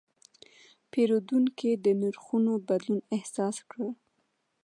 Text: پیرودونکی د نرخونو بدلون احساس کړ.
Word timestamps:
پیرودونکی 0.91 1.71
د 1.85 1.85
نرخونو 2.01 2.53
بدلون 2.67 2.99
احساس 3.15 3.55
کړ. 3.69 3.79